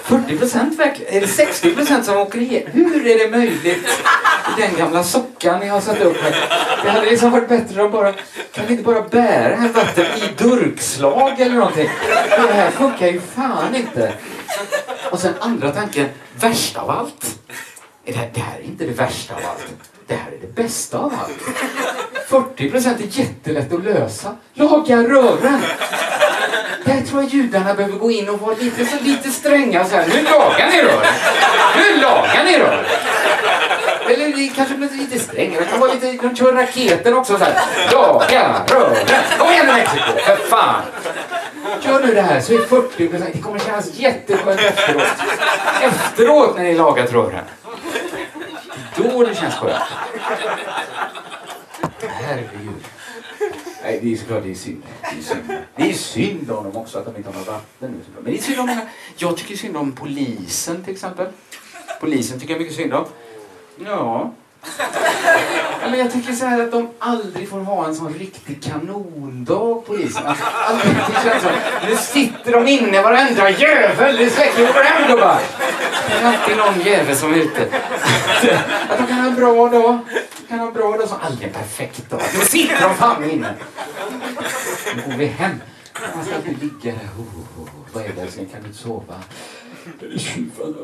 [0.07, 1.15] 40 liksom procent verkligen?
[1.15, 2.71] Är det 60 procent som åker igenom?
[2.73, 4.03] Hur är det möjligt?
[4.59, 6.49] Den gamla sockan ni har satt upp här.
[6.85, 8.13] Det hade liksom varit bättre om bara...
[8.53, 11.89] Kan vi inte bara bära här vatten i durkslag eller någonting?
[12.31, 14.13] Det här funkar ju fan inte.
[15.11, 16.09] Och sen andra tanken,
[16.41, 17.39] värsta av allt.
[18.05, 19.67] Det här, det här är inte det värsta av allt.
[20.07, 21.59] Det här är det bästa av allt.
[22.27, 24.37] 40 procent är jättelätt att lösa.
[24.55, 25.61] Laga rören!
[26.85, 30.07] Där tror jag judarna behöver gå in och vara lite, så lite stränga så här.
[30.09, 31.15] Nu lagar ni rören!
[31.77, 32.85] Nu lagar ni rören!
[34.09, 35.61] Eller kanske lite strängare.
[35.61, 37.55] Det kan vara lite, de kör raketen också så här.
[37.93, 39.07] Laga rören!
[39.39, 40.83] Kom igen nu Mexiko, för fan!
[41.83, 45.03] Gör nu det här så är 40 procent, det kommer kännas jätteskönt efteråt.
[45.83, 47.45] Efteråt när ni lagat rören.
[48.97, 49.83] Då det känns skönt.
[52.27, 52.85] Herregud.
[53.83, 54.83] Nej, det är såklart det är synd.
[55.03, 57.91] Det är synd, det är synd om dem också att de inte har något vatten
[57.91, 58.21] nu.
[58.23, 58.81] Men det är synd om mina...
[59.17, 61.27] Jag tycker synd om polisen till exempel.
[62.01, 63.05] Polisen tycker jag mycket synd om.
[63.79, 64.33] Ja.
[65.91, 70.27] Men jag tycker så här att de aldrig får ha en sån riktig kanondag, polisen.
[70.27, 71.49] Alltså, aldrig, det känns så.
[71.89, 74.17] Nu sitter de inne varenda jävel.
[74.17, 75.39] Det släcker ju hem då bara.
[76.09, 77.69] Det är alltid någon jävel som är ute.
[78.89, 79.99] Att de kan ha en bra dag.
[80.49, 82.21] Kan ha en bra dag som aldrig en perfekt dag.
[82.39, 83.55] Nu sitter de fan inne.
[84.97, 85.63] Nu går vi hem.
[86.15, 87.09] Man ska alltid ligga där.
[87.19, 87.69] Oh, oh.
[87.93, 88.47] Vad är det älskling?
[88.47, 89.15] Kan du inte sova?
[90.19, 90.77] Tjuvarna.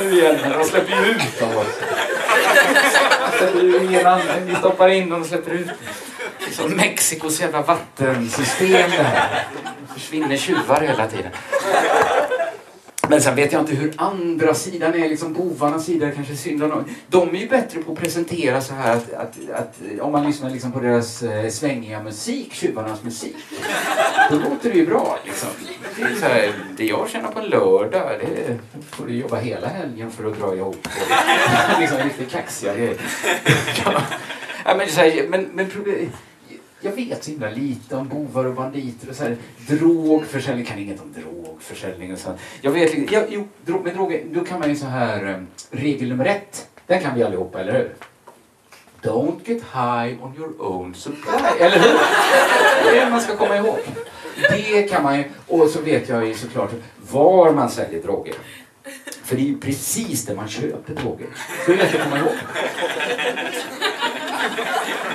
[0.00, 0.36] Nu igen.
[0.58, 1.80] De släpper ju ut dem också.
[4.46, 5.68] Vi stoppar in dem och släpper ut
[6.52, 9.46] Som Mexikos jävla vattensystem det här.
[9.94, 11.30] Försvinner tjuvar hela tiden.
[13.08, 16.84] Men sen vet jag inte hur andra sidan är, liksom bovarnas sida kanske synd om
[17.08, 20.50] De är ju bättre på att presentera så här att, att, att om man lyssnar
[20.50, 23.36] liksom på deras eh, svängiga musik, tjuvarnas musik,
[24.30, 25.48] då låter det ju bra liksom.
[25.96, 28.58] det, är så här, det jag tjänar på en lördag, det
[28.90, 30.86] får du jobba hela helgen för att dra ihop.
[30.86, 32.96] Och, liksom riktigt kaxiga grejer.
[34.64, 36.10] ja, men, så här, men, men problem,
[36.82, 39.36] jag vet så himla lite om bovar och banditer och så här,
[39.68, 40.66] drogförsäljning.
[40.66, 42.28] kan inget om drogförsäljning och så.
[42.28, 42.38] Här.
[42.60, 45.36] Jag vet ja, jo, drog, med droger, då kan man ju så här, eh,
[45.70, 47.94] regel nummer ett, den kan vi allihopa, eller hur?
[49.02, 51.32] Don't get high on your own supply.
[51.60, 51.98] Eller hur?
[52.84, 53.78] Det är det man ska komma ihåg.
[54.50, 56.70] Det kan man ju, och så vet jag ju såklart
[57.10, 58.34] var man säljer droger.
[59.24, 61.26] För det är ju precis där man köper droger.
[61.64, 62.34] Så det är lätt att komma ihåg.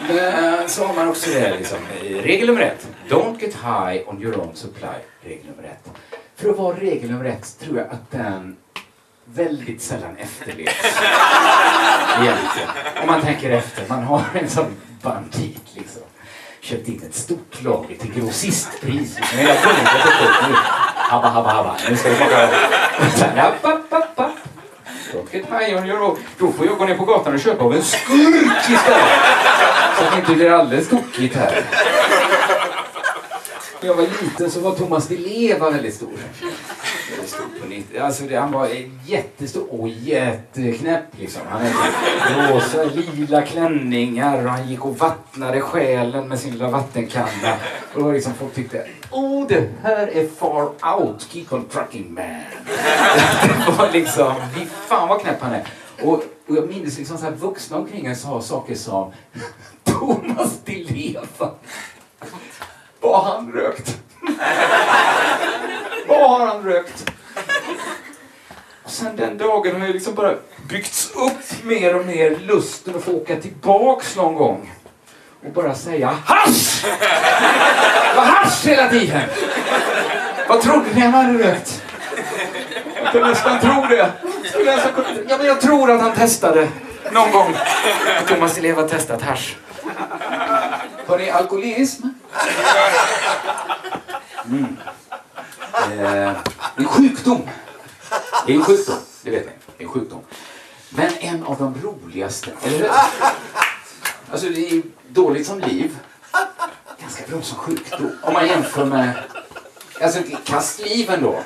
[0.07, 1.77] Men så har man också det liksom.
[2.03, 2.87] Eh, regel nummer ett.
[3.09, 4.87] Don't get high on your own supply.
[5.21, 5.91] Regel nummer ett.
[6.35, 8.55] För att vara regel nummer ett tror jag att den
[9.25, 11.01] väldigt sällan efterlevs.
[12.21, 12.69] Egentligen.
[13.01, 13.83] Om man tänker efter.
[13.89, 16.01] Man har en sån bandit liksom.
[16.61, 19.19] Köpt in ett stort lager till grossistpris.
[19.35, 20.86] Men jag kunde inte upp.
[21.09, 21.75] Habba, habba, habba.
[21.89, 22.49] Nu ska vi bara...
[25.13, 26.17] Rocket high on your.
[26.37, 29.09] Då får jag gå ner på gatan och köpa av en skurk istället.
[29.97, 31.65] Så att det inte blir alldeles tokigt här.
[33.81, 36.09] När jag var liten så var Thomas Di Leva väldigt stor.
[38.01, 38.69] Alltså det, han var
[39.05, 41.41] jättestor och jätteknäpp liksom.
[41.49, 47.55] Han hade rosa, lila klänningar och han gick och vattnade själen med sin lilla vattenkanna.
[47.93, 50.63] Och då liksom folk tyckte, oh det här är far
[50.97, 52.25] out, keep on trucking man.
[53.65, 55.63] Det var liksom, fy fan vad knäpp han är.
[56.01, 59.11] Och, och jag minns liksom så här vuxna omkring en sa saker som
[59.83, 61.51] Thomas Di Leva.
[63.01, 63.99] Vad har han rökt?
[66.07, 67.16] Vad har han rökt?
[68.87, 70.33] Och sen den dagen har ju liksom bara
[70.69, 74.73] byggts upp mer och mer lusten att få åka tillbaks någon gång.
[75.45, 76.85] Och bara säga hasch!
[78.11, 79.21] Det var hasch hela tiden!
[80.47, 81.83] Vad trodde ni han hade rökt?
[83.03, 84.11] Jag kan nästan tro det.
[85.29, 86.67] Ja, men jag tror att han testade
[87.11, 87.55] någon gång.
[88.27, 89.57] Thomas Elev har testat hasch.
[91.07, 92.07] Har ni alkoholism?
[94.45, 94.77] Mm.
[95.73, 96.31] Eh,
[96.75, 97.49] det är sjukdom.
[98.47, 99.51] Det är en sjukdom, det vet ni.
[99.77, 100.21] Det är en sjukdom.
[100.89, 102.89] Men en av de roligaste, eller hur?
[104.31, 105.97] Alltså det är dåligt som liv.
[106.99, 108.11] Ganska bra som sjukdom.
[108.23, 109.23] Om man jämför med...
[110.01, 111.43] Alltså kastliv ändå.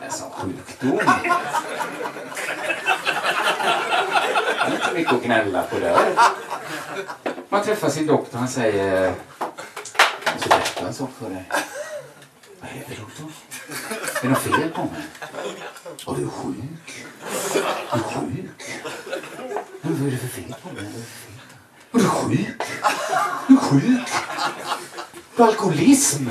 [0.00, 1.00] Men som sjukdom.
[4.56, 6.14] Det är inte mycket att gnälla på där.
[7.48, 9.14] Man träffar sin doktor och han säger...
[10.24, 11.48] Jag måste berätta en sak för dig.
[12.60, 13.32] Vad heter doktorn?
[13.68, 15.02] Är det något fel på mig?
[16.06, 17.04] Ja, du är sjuk.
[17.52, 18.50] Du är sjuk.
[19.80, 20.84] Men vad är det för fel på mig?
[21.92, 22.62] Du är sjuk.
[23.48, 24.08] Du är sjuk.
[25.36, 26.28] Du är alkoholism.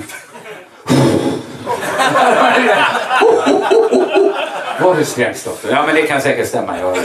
[4.79, 5.71] Var du skrämd doktor?
[5.71, 6.79] Ja men det kan säkert stämma.
[6.79, 6.97] Jag...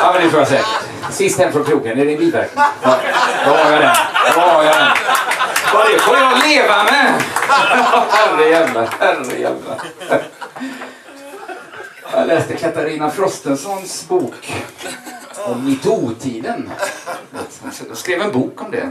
[0.00, 0.66] Ja men det tror jag säkert.
[1.10, 2.64] Sist hem från krogen, är det en biverkning?
[2.82, 2.96] Ja,
[3.44, 3.96] då har jag den.
[4.34, 4.88] Då har jag den.
[5.74, 7.22] Vad det får jag leva med!
[8.10, 9.82] Herre jävlar, herre jävlar.
[12.12, 14.52] Jag läste Katarina Frostensons bok
[15.46, 16.70] om metoo-tiden.
[17.62, 18.90] Hon skrev en bok om det.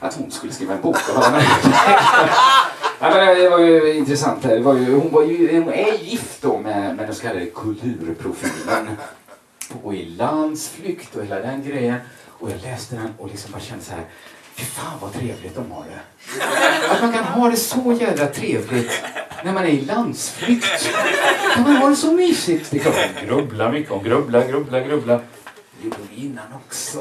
[0.00, 1.46] Att hon skulle skriva en bok om det.
[3.00, 4.42] Ja, men det var ju intressant.
[4.42, 7.46] Det var ju, hon, var ju, hon är gift då med, med den så kallade
[7.46, 8.96] kulturprofilen.
[9.82, 11.96] Och i landsflykt och hela den grejen.
[12.38, 14.04] Och jag läste den och liksom bara kände så här.
[14.58, 16.00] Fy fan vad trevligt de har det.
[16.90, 19.02] Att man kan ha det så jävla trevligt
[19.44, 20.90] när man är i landsflykt.
[21.54, 22.70] Kan man ha det så mysigt?
[22.70, 23.90] Det klart man grubblar mycket.
[23.90, 25.20] Hon grubblar, grubblar, grubblar.
[25.78, 26.98] Det gjorde hon innan också.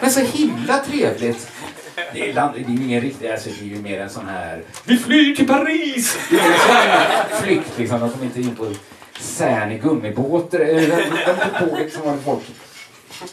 [0.00, 1.50] Men så himla trevligt.
[2.12, 4.62] Det är, land, det är ingen riktig, alltså det är ju mer en sån här
[4.84, 6.18] Vi flyr till Paris!
[6.30, 8.00] Det är en sån här flykt liksom.
[8.00, 8.72] De kommer inte in på
[9.20, 10.58] Cern i gummibåtar.
[10.58, 12.42] De på tåget som var folk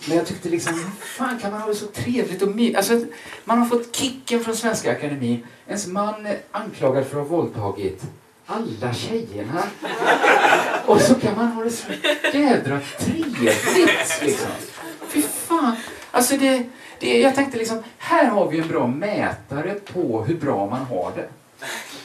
[0.08, 2.78] men jag tyckte liksom, hur fan kan man ha det så trevligt och mysigt?
[2.78, 3.06] Alltså,
[3.46, 5.44] man har fått kicken från Svenska Akademin.
[5.68, 8.04] Ens man är anklagad för att ha våldtagit
[8.46, 9.64] alla tjejerna.
[10.86, 11.92] Och så kan man ha det så
[12.34, 14.52] jädra trevligt liksom.
[15.08, 15.76] Fy fan.
[16.12, 16.64] Alltså det,
[17.00, 21.12] det, jag tänkte liksom, här har vi en bra mätare på hur bra man har
[21.16, 21.30] det.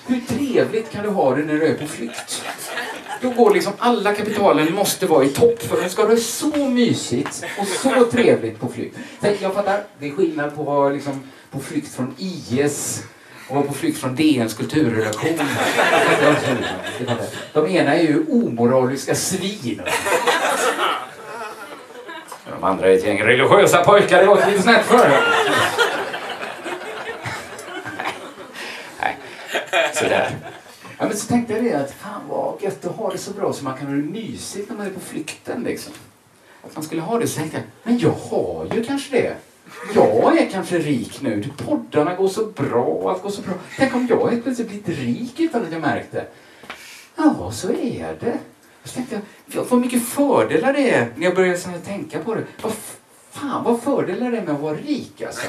[0.06, 2.44] Hur trevligt kan du ha det när du är på flykt?
[3.20, 7.44] Då går liksom alla kapitalen måste vara i topp för de ska det så mysigt
[7.58, 8.96] och så trevligt på flykt.
[9.20, 13.02] Sen, jag fattar, det är skillnad på att vara liksom på flykt från IS
[13.48, 15.40] och vara på flykt från DNs kulturredaktion.
[17.52, 19.82] De ena är ju omoraliska svin.
[22.50, 25.10] De andra är ett gäng religiösa pojkar det låter lite snett för
[29.00, 29.16] Nej,
[29.94, 30.30] sådär.
[30.98, 33.52] Ja, men så tänkte jag det att fan vad gött att ha det så bra
[33.52, 35.92] så man kan ha det mysigt när man är på flykten liksom.
[36.62, 39.36] Att man skulle ha det så tänkte jag, men jag har ju kanske det.
[39.94, 41.44] Jag är kanske rik nu.
[41.56, 43.54] Poddarna går så bra, allt går så bra.
[43.76, 46.26] Tänk om jag helt plötsligt blivit rik utan att jag märkte.
[47.16, 48.38] Ja, så är det.
[48.84, 52.44] Så tänkte jag, vad mycket fördelar det är när jag började så tänka på det.
[52.62, 52.72] Vad
[53.30, 55.46] fan vad fördelar det är med att vara rik alltså.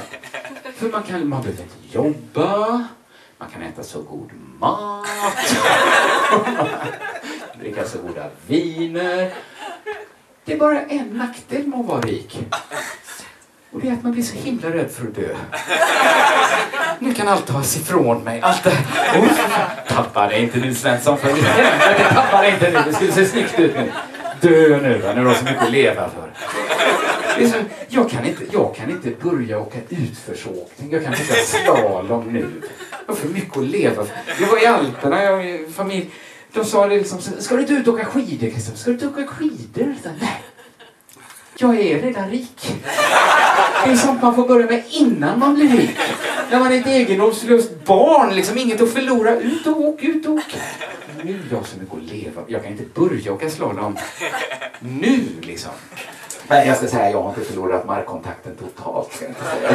[0.76, 2.88] För man, kan, man behöver inte jobba,
[3.38, 5.08] man kan äta så god mat,
[7.60, 9.34] dricka så goda viner.
[10.46, 12.40] Det är bara en nackdel med att vara rik.
[13.72, 15.36] Och det är att man blir så himla rädd för att dö.
[17.00, 18.42] Nu kan allt tas ifrån mig.
[18.42, 18.78] Allt det.
[19.16, 19.28] Oh,
[19.88, 22.80] tappa det inte nu Svensson, för helvete tappa det inte nu.
[22.86, 23.92] Det skulle se snyggt ut nu.
[24.42, 26.30] Dö nu va, du har så mycket att leva för
[27.40, 30.92] liksom, jag, kan inte, jag kan inte börja åka utförsåkning.
[30.92, 32.62] Jag kan inte åka slalom nu.
[33.06, 34.16] Jag har för mycket att leva för.
[34.40, 36.10] Jag var i Alperna, jag familj.
[36.54, 38.78] De sa det liksom, ska du inte ut och åka skidor Christian?
[38.78, 39.96] Ska du inte åka skidor?
[40.04, 40.44] Så, Nej.
[41.60, 42.76] Jag är redan rik.
[43.86, 45.98] Det är sånt man får börja med innan man blir rik.
[46.52, 49.36] När man är ett egendomslöst barn, liksom inget att förlora.
[49.40, 50.56] Ut och åk, ut och åk.
[51.24, 52.42] Nu är jag så mycket att leva.
[52.48, 53.98] Jag kan inte börja åka slalom
[54.80, 55.72] nu liksom.
[56.48, 59.14] Men jag ska säga, jag har inte förlorat markkontakten totalt.
[59.14, 59.72] Ska jag, inte säga.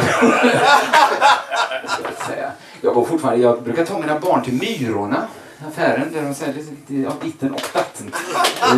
[1.83, 2.51] jag, ska säga.
[2.81, 5.27] jag, går fortfarande, jag brukar ta mina barn till Myrorna
[5.67, 8.13] affären där de säljer lite av ditten och datten.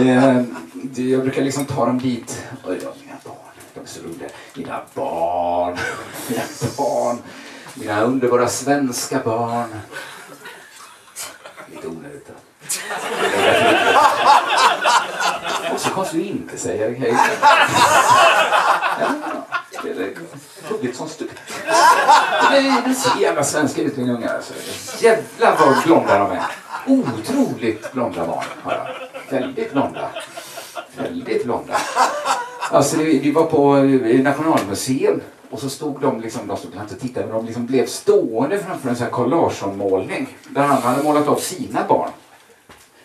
[0.02, 0.56] Ehm,
[0.96, 2.44] jag brukar liksom ta dem dit.
[2.64, 4.30] Och jag, mina barn, de är så roliga.
[4.56, 5.78] Mina barn,
[6.28, 6.44] mina
[6.78, 7.18] barn.
[7.74, 9.70] Mina underbara svenska barn.
[11.72, 12.30] Lite onödigt.
[15.76, 17.18] Och så konstigt att inte säga hej
[19.00, 19.08] Ja,
[19.84, 20.14] det är
[20.70, 21.30] hugget som stup.
[22.52, 24.36] Det ser jävla svenska ut mina ungar.
[24.36, 24.54] Alltså.
[25.04, 26.44] Jävlar vad blonda de är.
[26.88, 29.40] Otroligt blonda barn har jag.
[29.40, 30.10] Väldigt blonda.
[30.98, 31.78] Väldigt blonda.
[32.72, 37.26] Alltså, vi var på eh, Nationalmuseum och så stod de, liksom, de stod och tittade,
[37.26, 41.28] men de liksom blev stående framför en sån här Carl Larsson-målning där han hade målat
[41.28, 42.10] av sina barn.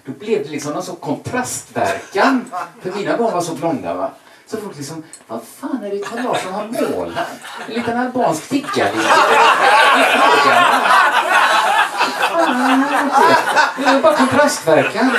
[0.04, 2.44] Då blev det liksom någon sån kontrastverkan.
[2.82, 4.10] För mina barn var så blonda va.
[4.46, 7.28] Så folk liksom, vad fan är det Carl Larsson har målat?
[7.68, 8.92] En liten albansk tiggare.
[13.76, 15.10] Det är bara kontrastverkan.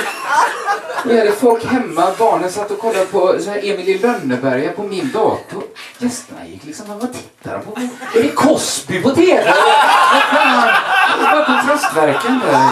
[1.04, 4.82] Vi hade folk hemma, barnen satt och kollade på så här Emil i Lönneberga på
[4.82, 5.62] min dator.
[5.98, 7.80] Gästerna gick liksom, vad tittar de på?
[8.18, 9.44] Är det Cosby på TV?
[9.44, 10.68] Vad fan?
[11.18, 12.70] Det är bara kontrastverkan där.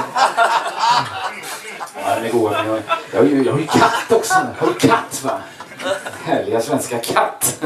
[2.04, 2.52] Ja, den är god.
[2.52, 2.82] Jag, jag,
[3.12, 4.34] jag, jag har ju katt också.
[4.58, 5.38] Har du katt va?
[6.24, 7.64] Härliga svenska katt.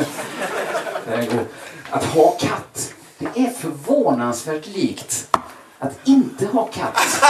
[1.07, 1.47] Den är god.
[1.90, 5.37] Att ha katt, det är förvånansvärt likt
[5.79, 7.25] att inte ha katt.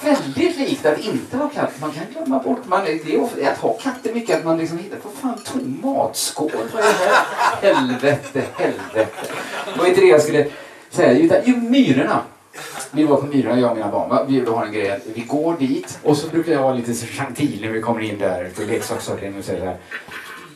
[0.00, 1.70] Väldigt likt att inte ha katt.
[1.80, 4.58] Man kan glömma bort, man, det är ofta, att ha katt är mycket att man
[4.58, 7.74] liksom hittar, vad fan, tom matskål, det här?
[7.74, 9.26] Helvete, helvete.
[9.72, 10.46] Det var inte det jag skulle
[10.90, 12.20] säga, utan jo, myrorna.
[12.90, 14.10] Vi var på Myran, jag och mina barn.
[14.10, 14.24] Va?
[14.28, 17.58] Vi har en grej vi går dit och så brukar jag vara lite så gentil
[17.62, 19.76] när vi kommer in där till leksaksavdelningen och säger så här.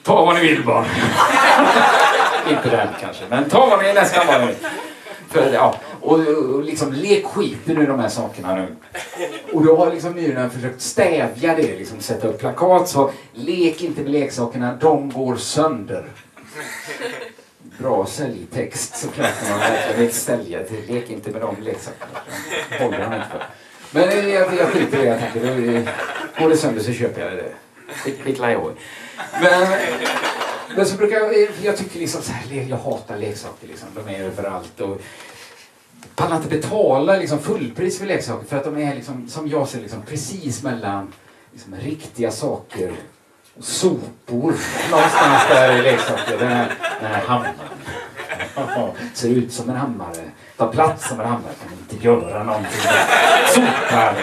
[0.02, 0.84] Ta vad ni vill barn.
[2.50, 4.56] Inte den kanske, men ta vad ni nästan vad ni vill.
[5.28, 8.76] För, ja, och, och liksom lek skiten ur de här sakerna nu.
[9.52, 14.02] Och då har liksom Myrorna försökt stävja det, liksom sätta upp plakat så lek inte
[14.02, 16.04] med leksakerna, de går sönder.
[17.78, 20.84] Bra säljtext såklart när man verkligen vill sälja till.
[20.88, 22.20] Lek inte med de leksakerna.
[22.24, 22.84] Liksom.
[22.84, 23.44] Håller han inte för.
[23.90, 25.06] Men jag, jag skiter i det.
[25.06, 25.88] Jag tänker, det
[26.38, 27.52] går det sönder så köper jag det.
[27.94, 28.72] Skit, skitla jag
[29.42, 29.78] Men,
[30.76, 33.88] men så brukar jag, jag tycker liksom så här, jag hatar leksaker liksom.
[33.94, 35.00] De är överallt och
[36.14, 39.80] pallar inte betala liksom fullpris för leksaker för att de är liksom, som jag ser
[39.80, 41.12] liksom precis mellan
[41.52, 42.92] liksom, riktiga saker
[43.60, 44.54] sopor
[44.90, 46.38] någonstans där i leksaker.
[46.38, 47.54] Den här, den här hammaren.
[49.14, 50.30] Ser ut som en hammare.
[50.56, 51.52] Tar plats som en hammare.
[51.62, 52.80] Kan inte göra någonting.
[53.54, 54.16] Sopar.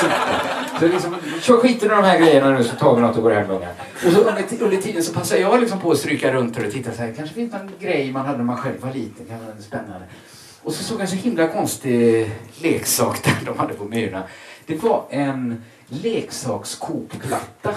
[0.00, 0.52] Sopar.
[0.80, 3.30] Så liksom, kör skiten i de här grejerna nu så tar vi något och går
[3.30, 3.72] hem ungar.
[4.06, 6.92] Och så under, under tiden så passar jag liksom på att stryka runt och titta
[6.92, 7.12] så här.
[7.16, 9.26] Kanske finns någon grej man hade när man själv var liten.
[9.28, 10.06] Kanske var spännande.
[10.62, 12.30] Och så såg jag en så himla konstig
[12.62, 14.22] leksak där de hade på Myrorna.
[14.66, 17.74] Det var en leksakskokplatta.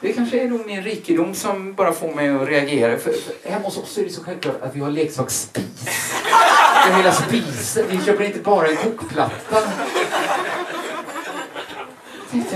[0.00, 2.98] Det kanske är nog min rikedom som bara får mig att reagera.
[2.98, 5.84] För, för hemma hos oss är det så självklart att vi har leksaksspis.
[6.86, 7.84] Den hela spisen.
[7.90, 9.62] Vi köper inte bara en kokplatta.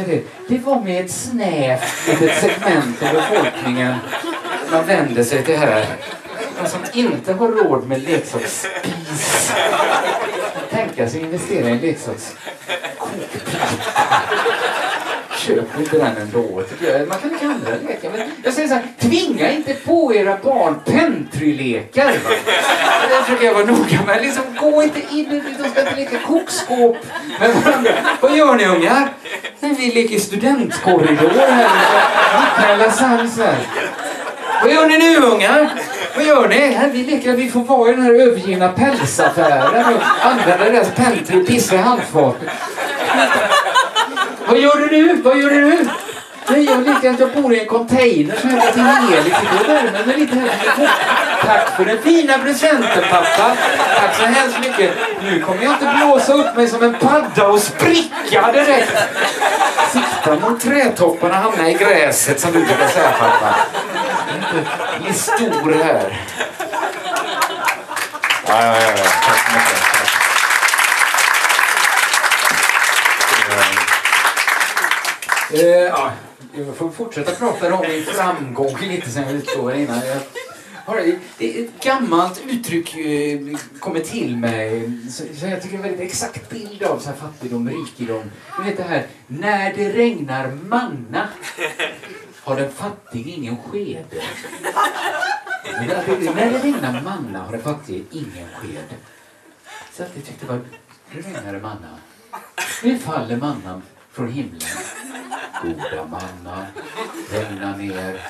[0.07, 3.95] Det, det var med ett snävt litet segment av befolkningen
[4.71, 5.87] man vände sig till här.
[6.63, 9.53] De som inte har råd med leksaksspis
[11.03, 12.37] lyckas investera i en leksaks
[15.39, 16.63] Köp inte den ändå.
[16.63, 17.09] tycker jag.
[17.09, 18.11] Man kan leka andra lekar.
[18.11, 22.13] Men jag säger så här, tvinga inte på era barn pentrylekar.
[23.09, 24.23] Det försöker jag vara noga med.
[24.23, 26.97] Liksom, gå inte in, de ska inte leka kokskåp
[27.41, 27.93] med varandra.
[28.21, 29.09] Vad gör ni ungar?
[29.61, 31.69] Nej, vi leker studentkorridor här.
[32.41, 33.59] Niklas Lassans här.
[34.63, 35.71] Vad gör ni nu ungar?
[36.15, 36.73] Vad gör ni?
[36.73, 40.91] Här, vi leker att vi får vara i den här övergivna pälsaffären och använda deras
[40.95, 42.49] pentry och pissa i handfatet.
[44.47, 45.23] Vad gör du nu?
[45.23, 45.89] Vad gör du nu?
[46.49, 49.25] Nej, jag leker att jag bor i en container som häller till el.
[49.25, 50.89] Lite värme men lite här.
[51.47, 53.57] Tack för den fina presenten pappa.
[53.97, 54.91] Tack så hemskt mycket.
[55.23, 58.93] Nu kommer jag inte blåsa upp mig som en padda och spricka direkt.
[59.93, 63.55] Sikta mot trädtopparna och hamna i gräset som du brukar säga pappa.
[65.03, 66.21] Bli stor här.
[68.47, 68.91] Ja, ja, ja.
[68.97, 69.05] ja.
[69.27, 69.79] Tack så mycket.
[69.93, 70.23] Tack.
[75.53, 76.13] Eh, ja,
[76.55, 80.01] jag får fortsätta prata om min framgång lite sen jag utlovade innan.
[80.07, 80.17] Jag
[80.85, 83.39] har, det är ett gammalt uttryck eh,
[83.81, 87.09] kommer till mig så, så jag tycker det är en väldigt exakt bild av så
[87.09, 88.31] här fattigdom, rikedom.
[88.59, 91.29] Du vet det här, när det regnar manna
[92.45, 94.05] har den fattige ingen sked.
[95.65, 98.85] När det regnar manna har den fattige ingen sked.
[99.93, 100.61] Så att jag tyckte det
[101.11, 101.99] regnar det manna.
[102.83, 103.83] Nu faller mannan
[104.13, 104.61] från himlen.
[105.63, 106.67] Goda manna,
[107.31, 108.21] regna ner.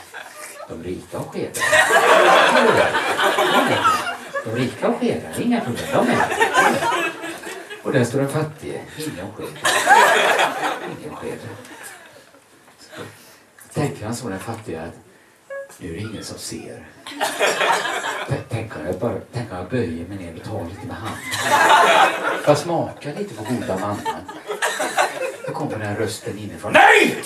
[0.68, 1.62] De rika har skedar.
[4.44, 5.86] De rika har skedar, inga problem.
[5.92, 6.24] De är.
[7.82, 9.58] Och där står den fattige, ingen sked.
[11.00, 11.38] Ingen sked.
[13.74, 14.94] Så Tänker han så den fattiga att
[15.78, 16.86] nu är det ingen som ser.
[18.50, 22.40] Tänk om jag, bara, tänk om jag böjer mig ner och tar lite med handen.
[22.46, 24.22] Jag smakar lite på goda mannen.
[25.46, 26.72] Då kommer den här rösten inifrån.
[26.72, 27.24] Nej!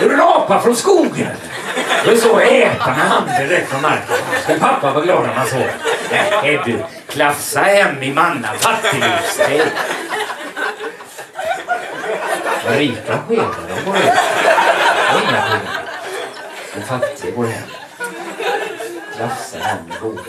[0.00, 1.36] Är en apa från skogen?
[2.04, 4.16] Det är så äta med handen direkt från marken.
[4.42, 5.66] Skulle pappa vara glad om han såg.
[6.42, 9.62] Nej du, klafsa hem i manna fattiglivsteg.
[12.68, 14.02] Rika skedar, de går ut.
[15.12, 16.79] Det är inga problem.
[16.90, 17.68] Den går hem.
[19.16, 20.22] Klafsar hem med goda.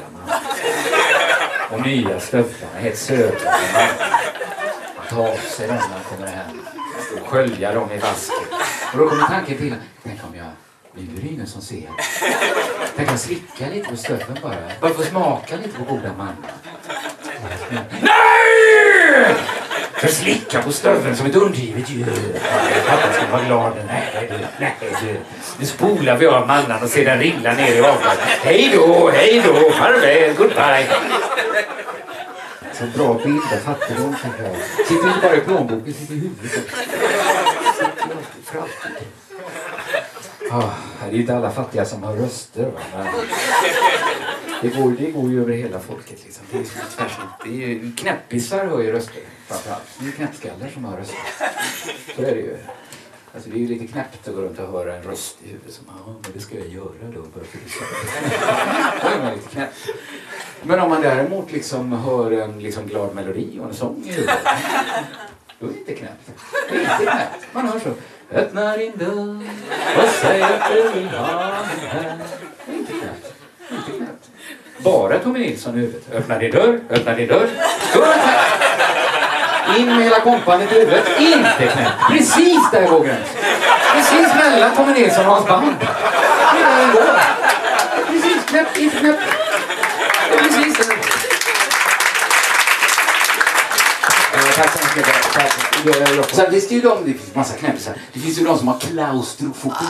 [1.72, 3.51] Och nya stövlarna, helt södra.
[4.95, 6.62] Han tar av sig dem när han kommer hem
[7.22, 8.38] och skölja dem i vasken.
[8.93, 10.47] Och då kommer tanken till tänk om jag,
[10.93, 11.89] nu är det ingen som ser.
[12.95, 14.55] Tänk om jag slickar lite på stöveln bara.
[14.82, 16.53] Bara få smaka lite på goda mannar.
[18.01, 19.36] Nej!
[20.02, 22.39] Jag slicka på stöveln som ett undergivet djur.
[22.88, 23.74] Pappa skulle vara glad.
[23.88, 25.20] Nej du, nej du.
[25.60, 28.20] Nu spolar vi av mannan och ser den ringla ner i avloppet.
[28.20, 30.88] Hej då, hej då, farväl, goodbye.
[32.74, 34.88] Så bra bild av fattigdom tänker jag.
[34.88, 36.78] Sitter inte bara i plånboken, sitter i huvudet också.
[40.52, 40.70] Ah,
[41.04, 42.66] det är ju inte alla fattiga som har röster.
[42.66, 42.80] Va?
[42.95, 43.06] Men
[44.62, 46.24] det, går, det går ju över hela folket.
[46.24, 46.45] Liksom.
[46.51, 46.68] Det är, ju
[47.43, 49.84] det är ju, knäppisar hör ju röster framförallt.
[49.99, 51.18] Det är ju knäppskallar som hör röster.
[52.16, 52.57] Så är det ju.
[53.34, 55.74] Alltså, det är ju lite knäppt att gå runt och höra en röst i huvudet
[55.74, 59.49] som ja, men det ska jag göra då bara för det Då är man lite
[59.49, 59.74] knäpp.
[60.64, 64.38] Men om man däremot liksom hör en liksom glad melodi och en sång i huvudet
[65.62, 66.32] då är det inte knäppt.
[66.70, 67.53] Det är inte knäppt.
[67.53, 67.93] Man hör så.
[68.32, 69.49] Öppna din dörr
[69.97, 72.18] och säg att du vill ha mig här.
[72.66, 73.34] Det är inte knäppt.
[73.70, 74.32] Det är inte knäppt.
[74.84, 76.03] Bara Tommy Nilsson i huvudet.
[76.13, 77.47] Öppna din dörr, öppna din dörr.
[77.91, 79.77] Knäppt.
[79.77, 81.05] In med hela kompaniet i huvudet.
[81.19, 82.07] Inte knäppt.
[82.09, 83.38] Precis där går gränsen.
[83.93, 85.75] Precis mellan Tommy Nilsson och hans band.
[85.79, 87.19] Det är där den går.
[88.07, 89.21] Precis knäppt, inte knäppt.
[90.38, 90.95] Precis där.
[94.55, 95.34] Tack så mycket.
[95.34, 95.51] Tack.
[96.32, 97.93] Sen finns det ju de, det finns massa knäppisar.
[98.13, 99.86] Det finns ju de som har klaustrofobi.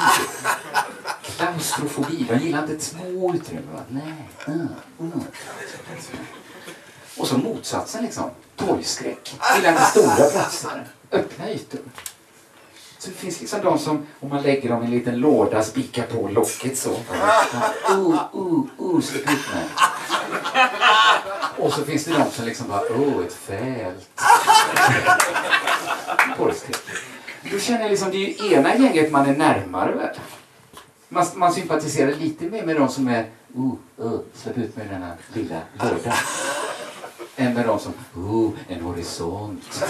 [1.41, 3.83] Klaustrofobi, de gillar inte ett små utrymmen.
[3.89, 4.29] Nej.
[4.47, 4.67] Mm.
[4.99, 5.21] Mm.
[7.17, 8.29] Och så motsatsen liksom.
[8.55, 9.35] Torgskräck.
[9.55, 10.87] Gillar inte stora platser.
[11.11, 11.79] Öppna ytor.
[12.97, 16.03] Så det finns liksom de som, om man lägger dem i en liten låda, spikar
[16.03, 16.89] på locket så.
[16.89, 16.97] Uh,
[17.91, 19.17] uh, uh, uh så.
[21.57, 24.09] Och så finns det de som liksom bara, åh, ett fält.
[26.37, 26.81] Porrskräck.
[27.51, 30.15] Då känner jag liksom, det är ju ena gänget man är närmare väl.
[31.13, 35.13] Man, man sympatiserar lite mer med de som är, oh, oh, släpp ut mig denna
[35.33, 36.15] lilla låda.
[37.35, 39.83] Än med de som, oh, en horisont.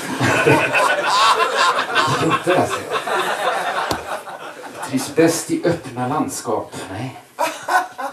[2.24, 2.80] Inte alltså.
[4.90, 6.76] Trivs bäst i öppna landskap.
[6.92, 7.20] Nej.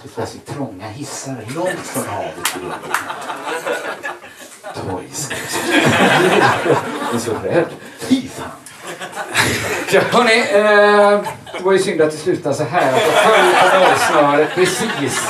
[0.00, 2.58] Trivs bäst i trånga hissar långt från havet.
[4.74, 5.30] skojs.
[7.00, 7.68] Jag är så rädd.
[7.98, 8.50] Fy fan.
[9.90, 11.28] Ja, hörni, eh,
[11.58, 12.92] det var ju synd att det slutade så här.
[12.92, 15.28] Att jag föll på målsnöret precis.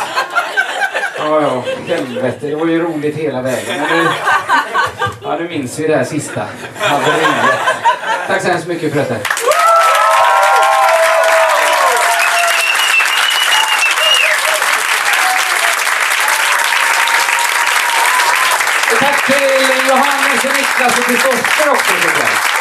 [1.18, 2.46] Ja, ja, helvete.
[2.46, 3.80] Det var ju roligt hela vägen.
[3.80, 4.08] Men nu,
[5.22, 6.42] ja, nu minns vi det här sista
[6.78, 7.58] haveriet.
[8.26, 9.14] Tack så hemskt mycket för detta.
[18.92, 22.57] Och tack till Johannes och Niklas och Kristoffer också såklart.